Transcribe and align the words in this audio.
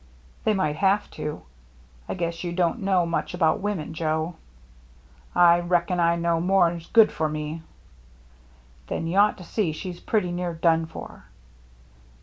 "They 0.45 0.55
might 0.55 0.77
have 0.77 1.11
to. 1.11 1.43
I 2.09 2.15
guess 2.15 2.43
you 2.43 2.53
don't 2.53 2.79
know 2.81 3.05
much 3.05 3.35
about 3.35 3.59
women, 3.59 3.93
Joe."" 3.93 4.33
I 5.51 5.59
reckon 5.59 5.99
I 5.99 6.15
know 6.15 6.41
more'n's 6.41 6.87
good 6.87 7.11
for 7.11 7.29
me." 7.29 7.61
"Then 8.87 9.05
you 9.05 9.19
ought 9.19 9.37
to 9.37 9.43
see 9.43 9.71
she's 9.73 9.99
pretty 9.99 10.31
near 10.31 10.55
done 10.55 10.87
for." 10.87 11.25